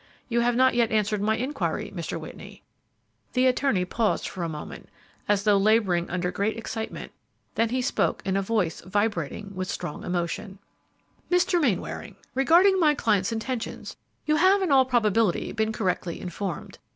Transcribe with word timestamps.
You 0.29 0.39
have 0.39 0.55
not 0.55 0.73
yet 0.73 0.91
answered 0.91 1.21
my 1.21 1.37
inquiry, 1.37 1.93
Mr. 1.95 2.19
Whitney." 2.19 2.63
The 3.33 3.45
attorney 3.45 3.85
paused 3.85 4.27
for 4.27 4.41
a 4.43 4.49
moment, 4.49 4.89
as 5.29 5.43
though 5.43 5.57
laboring 5.57 6.09
under 6.09 6.31
great 6.31 6.57
excitement, 6.57 7.11
then 7.53 7.69
he 7.69 7.83
spoke 7.83 8.23
in 8.25 8.35
a 8.35 8.41
tone 8.41 8.67
vibrating 8.87 9.51
with 9.53 9.69
strong 9.69 10.03
emotion, 10.03 10.57
"Mr. 11.29 11.61
Mainwaring, 11.61 12.15
regarding 12.33 12.79
my 12.79 12.95
client's 12.95 13.31
intentions, 13.31 13.95
you 14.25 14.37
have, 14.37 14.63
in 14.63 14.71
all 14.71 14.85
probability, 14.85 15.51
been 15.51 15.71
correctly 15.71 16.19
informed. 16.19 16.79